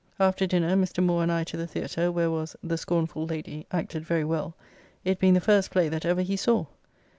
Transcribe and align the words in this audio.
After 0.19 0.47
dinner 0.47 0.75
Mr. 0.75 1.03
Moore 1.03 1.21
and 1.21 1.31
I 1.31 1.43
to 1.43 1.55
the 1.57 1.67
Theatre, 1.67 2.11
where 2.11 2.31
was 2.31 2.55
"The 2.63 2.75
Scornful 2.79 3.27
Lady," 3.27 3.67
acted 3.69 4.03
very 4.03 4.23
well, 4.23 4.55
it 5.05 5.19
being 5.19 5.35
the 5.35 5.39
first 5.39 5.69
play 5.69 5.89
that 5.89 6.05
ever 6.05 6.23
he 6.23 6.35
saw. 6.37 6.65